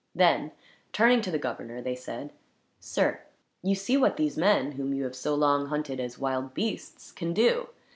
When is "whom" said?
4.71-4.95